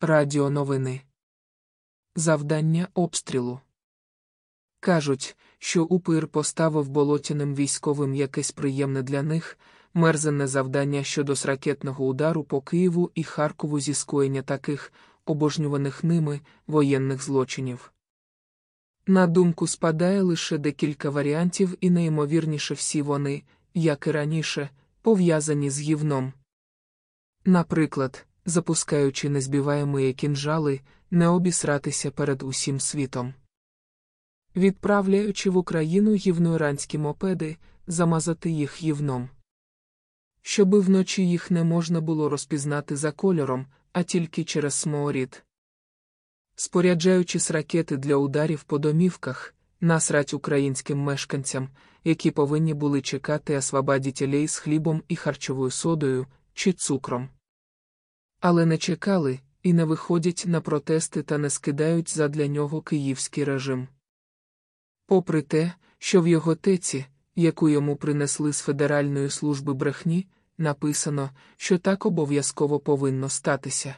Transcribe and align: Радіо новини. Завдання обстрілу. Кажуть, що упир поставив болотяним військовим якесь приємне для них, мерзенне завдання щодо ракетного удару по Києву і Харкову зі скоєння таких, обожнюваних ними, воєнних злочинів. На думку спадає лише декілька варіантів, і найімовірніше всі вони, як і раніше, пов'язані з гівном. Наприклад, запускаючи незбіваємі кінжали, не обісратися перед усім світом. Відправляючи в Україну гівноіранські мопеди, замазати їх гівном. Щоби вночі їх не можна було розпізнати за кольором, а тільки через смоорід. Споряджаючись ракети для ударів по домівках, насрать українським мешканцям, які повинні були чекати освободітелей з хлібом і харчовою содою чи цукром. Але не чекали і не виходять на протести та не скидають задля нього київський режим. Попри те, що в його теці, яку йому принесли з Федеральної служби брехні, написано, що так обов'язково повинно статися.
Радіо 0.00 0.50
новини. 0.50 1.00
Завдання 2.14 2.88
обстрілу. 2.94 3.60
Кажуть, 4.80 5.36
що 5.58 5.84
упир 5.84 6.28
поставив 6.28 6.88
болотяним 6.88 7.54
військовим 7.54 8.14
якесь 8.14 8.52
приємне 8.52 9.02
для 9.02 9.22
них, 9.22 9.58
мерзенне 9.94 10.46
завдання 10.46 11.04
щодо 11.04 11.34
ракетного 11.44 12.06
удару 12.06 12.44
по 12.44 12.60
Києву 12.60 13.10
і 13.14 13.24
Харкову 13.24 13.80
зі 13.80 13.94
скоєння 13.94 14.42
таких, 14.42 14.92
обожнюваних 15.24 16.04
ними, 16.04 16.40
воєнних 16.66 17.22
злочинів. 17.22 17.92
На 19.06 19.26
думку 19.26 19.66
спадає 19.66 20.22
лише 20.22 20.58
декілька 20.58 21.10
варіантів, 21.10 21.76
і 21.80 21.90
найімовірніше 21.90 22.74
всі 22.74 23.02
вони, 23.02 23.42
як 23.74 24.06
і 24.06 24.10
раніше, 24.10 24.70
пов'язані 25.02 25.70
з 25.70 25.80
гівном. 25.80 26.32
Наприклад, 27.44 28.26
запускаючи 28.44 29.28
незбіваємі 29.28 30.12
кінжали, 30.12 30.80
не 31.10 31.28
обісратися 31.28 32.10
перед 32.10 32.42
усім 32.42 32.80
світом. 32.80 33.34
Відправляючи 34.56 35.50
в 35.50 35.56
Україну 35.56 36.14
гівноіранські 36.14 36.98
мопеди, 36.98 37.56
замазати 37.86 38.50
їх 38.50 38.82
гівном. 38.82 39.28
Щоби 40.42 40.80
вночі 40.80 41.28
їх 41.28 41.50
не 41.50 41.64
можна 41.64 42.00
було 42.00 42.28
розпізнати 42.28 42.96
за 42.96 43.12
кольором, 43.12 43.66
а 43.92 44.02
тільки 44.02 44.44
через 44.44 44.74
смоорід. 44.74 45.44
Споряджаючись 46.58 47.50
ракети 47.50 47.96
для 47.96 48.16
ударів 48.16 48.62
по 48.62 48.78
домівках, 48.78 49.54
насрать 49.80 50.34
українським 50.34 50.98
мешканцям, 50.98 51.68
які 52.04 52.30
повинні 52.30 52.74
були 52.74 53.02
чекати 53.02 53.56
освободітелей 53.56 54.48
з 54.48 54.56
хлібом 54.56 55.02
і 55.08 55.16
харчовою 55.16 55.70
содою 55.70 56.26
чи 56.54 56.72
цукром. 56.72 57.28
Але 58.40 58.66
не 58.66 58.78
чекали 58.78 59.40
і 59.62 59.72
не 59.72 59.84
виходять 59.84 60.44
на 60.46 60.60
протести 60.60 61.22
та 61.22 61.38
не 61.38 61.50
скидають 61.50 62.16
задля 62.16 62.46
нього 62.46 62.82
київський 62.82 63.44
режим. 63.44 63.88
Попри 65.06 65.42
те, 65.42 65.72
що 65.98 66.22
в 66.22 66.28
його 66.28 66.54
теці, 66.54 67.06
яку 67.34 67.68
йому 67.68 67.96
принесли 67.96 68.52
з 68.52 68.60
Федеральної 68.60 69.30
служби 69.30 69.74
брехні, 69.74 70.26
написано, 70.58 71.30
що 71.56 71.78
так 71.78 72.06
обов'язково 72.06 72.80
повинно 72.80 73.28
статися. 73.28 73.96